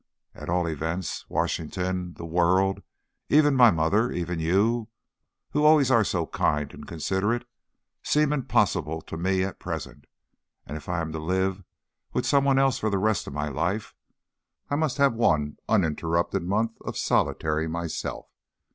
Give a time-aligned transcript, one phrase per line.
[0.33, 2.81] At all events, Washington, 'the world,'
[3.29, 4.87] even my mother, even you,
[5.51, 7.45] who always are so kind and considerate,
[8.01, 10.05] seem impossible to me at present;
[10.65, 11.61] and if I am to live
[12.13, 13.93] with some one else for the rest of my life,
[14.71, 18.25] I must have one uninterrupted month of solitary myself.